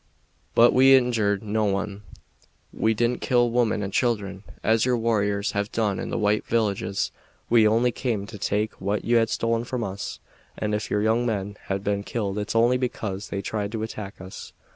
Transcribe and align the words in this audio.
"But 0.55 0.73
we 0.73 0.95
injured 0.95 1.43
no 1.43 1.65
one. 1.65 2.01
We 2.73 2.95
didn't 2.95 3.21
kill 3.21 3.51
women 3.51 3.83
and 3.83 3.93
children, 3.93 4.43
as 4.63 4.83
your 4.83 4.97
warriors 4.97 5.51
have 5.51 5.71
done 5.71 5.99
in 5.99 6.09
the 6.09 6.17
white 6.17 6.43
villages. 6.43 7.11
We 7.51 7.67
only 7.67 7.91
came 7.91 8.25
to 8.25 8.39
take 8.39 8.73
what 8.81 9.05
you 9.05 9.17
had 9.17 9.29
stolen 9.29 9.63
from 9.63 9.83
us, 9.83 10.19
and 10.57 10.73
ef 10.73 10.89
your 10.89 11.03
young 11.03 11.23
men 11.27 11.55
have 11.65 11.83
been 11.83 12.01
killed 12.01 12.39
it's 12.39 12.55
only 12.55 12.77
because 12.79 13.29
they 13.29 13.43
tried 13.43 13.71
to 13.73 13.83
attack 13.83 14.19
us." 14.19 14.53